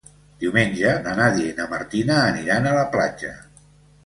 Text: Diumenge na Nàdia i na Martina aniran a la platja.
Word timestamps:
Diumenge 0.43 0.93
na 1.07 1.13
Nàdia 1.19 1.49
i 1.49 1.53
na 1.59 1.67
Martina 1.75 2.17
aniran 2.31 2.71
a 2.71 2.73
la 2.79 2.89
platja. 2.97 3.33